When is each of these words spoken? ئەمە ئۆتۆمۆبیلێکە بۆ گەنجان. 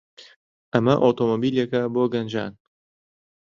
ئەمە 0.71 0.95
ئۆتۆمۆبیلێکە 1.03 1.81
بۆ 1.93 2.03
گەنجان. 2.13 2.53